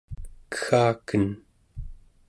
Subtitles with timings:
[0.55, 1.25] keggaken